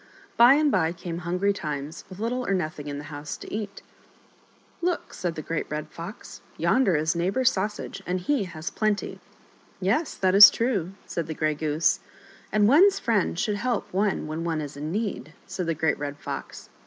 [0.35, 3.83] By and by came hungry times, with little or nothing in the house to eat."
[4.81, 9.19] Look!" said the Great Red Fox," yonder is Neighbor Sausage, and he has plenty.""
[9.89, 11.99] Yes, that is true," said the Grey Goose."
[12.51, 16.17] And one's friend should help one when one is in need," said the great Red
[16.17, 16.69] Fox.